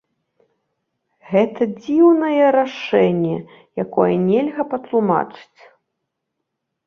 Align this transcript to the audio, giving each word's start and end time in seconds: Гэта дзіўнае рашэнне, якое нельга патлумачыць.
Гэта 1.31 1.61
дзіўнае 1.81 2.45
рашэнне, 2.57 3.37
якое 3.83 4.09
нельга 4.29 4.63
патлумачыць. 4.71 5.61